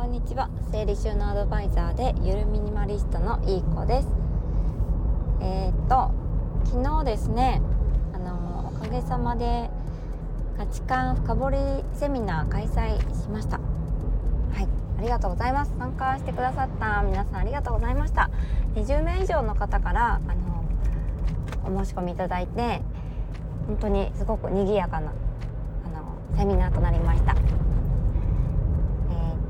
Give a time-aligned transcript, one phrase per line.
[0.00, 0.48] こんにちは。
[0.72, 4.08] 整理収納アドバイザーでゆるミニマリストのいい子です。
[5.42, 6.10] えー、っと
[6.64, 7.60] 昨日ですね
[8.14, 9.68] あのおかげさまで
[10.56, 11.58] 価値観深掘り
[11.92, 13.58] セミナー開催しました。
[13.58, 13.62] は
[14.62, 14.68] い。
[15.00, 15.74] ありがとうございます。
[15.78, 18.30] 参加してくださった皆さんありがとうございました。
[18.76, 22.80] 20名以上の方からあのお申し込みいただいて
[23.66, 25.12] 本当にすごく賑やかな
[25.84, 27.32] あのセミナーとなりました。
[27.32, 27.38] えっ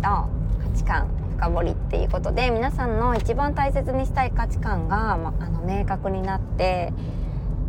[0.00, 0.37] と
[0.78, 6.92] 値観深掘りっていうことで皆さんの一番大切にしたい価値観が、まあの明確になって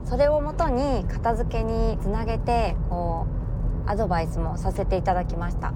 [0.06, 3.28] それをもとに片付けにつなげてこ
[3.86, 5.74] うアドバイスもさせていただきました。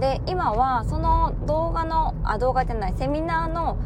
[0.00, 3.76] で今はその動画のあ動画じゃないセミナーの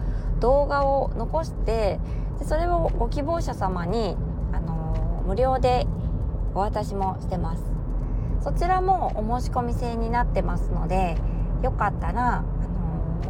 [0.40, 1.98] 動画を残して
[2.38, 4.16] でそれをご希望者様に、
[4.52, 5.86] あのー、無料で
[6.54, 7.64] お渡しもしてます。
[8.42, 11.16] そちらもお申し込み制になってますので
[11.62, 12.44] よかったら、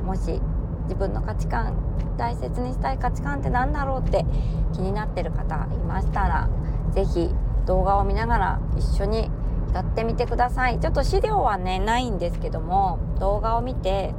[0.02, 0.40] もし
[0.84, 1.76] 自分の価値観
[2.16, 4.24] 大切にしたい価値観って何だろうって
[4.72, 6.48] 気になってる方いましたら
[6.92, 7.30] 是非
[7.66, 9.30] 動画を見ながら一緒に
[9.72, 10.78] やってみてください。
[10.78, 14.14] ちょっと資料はねないんですけども動画を見て、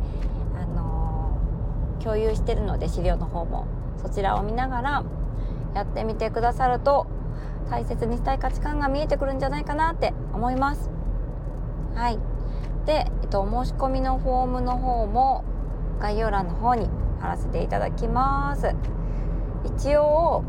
[0.60, 3.68] あのー、共有してるので資料の方も
[4.02, 5.04] そちらを見ながら
[5.74, 7.08] やってみてくださると
[7.70, 10.90] 大切にしたい価値観が見えてくるんじゃないかなって思います。
[11.96, 12.20] はい。
[12.86, 15.44] で、えっと、申し込みのフォームの方も
[16.00, 16.88] 概要欄の方に
[17.20, 18.76] 貼らせていただきます
[19.66, 20.44] 一応、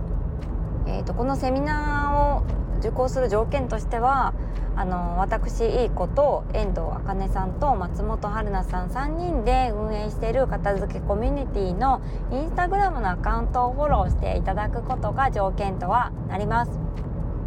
[0.86, 4.34] えーと、このセミナーを受講する条件としては
[4.76, 16.72] あの私いい子と遠藤茜さんと松本春菜さん3人で運営している片付けコミュニティのインスタグラムのアカウントをフォローしていただくことが条件とはなります。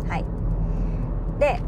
[0.08, 0.26] はい、
[1.40, 1.62] で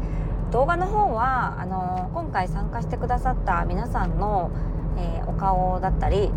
[0.50, 4.50] 動画の方はあの今回参加してくださった皆さんの、
[4.98, 6.30] えー、お顔だったり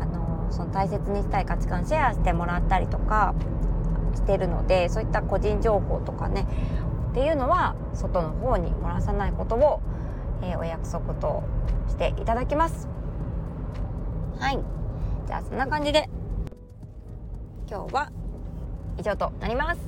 [0.00, 3.34] あのその大切にしたい価値観シェアしてもらったりとか
[4.14, 6.46] してるのでそういった個人情報とかね
[7.10, 9.80] っていうのは外の方に漏らさないことを、
[10.42, 11.42] えー、お約束と
[11.88, 12.88] していただきます。
[14.38, 14.58] はい。
[15.26, 16.08] じゃあそんな感じで
[17.68, 18.10] 今日は
[18.98, 19.80] 以上となります。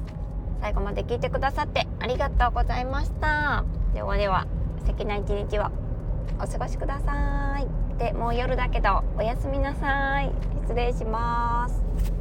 [0.60, 3.64] 最後まで聞いてくださってありがとうございました。
[3.94, 4.46] ではでは
[4.80, 5.66] 素敵な一日を
[6.42, 7.79] お過ごしください。
[8.00, 10.32] でもう夜だけどおやすみなさい。
[10.62, 12.19] 失礼します。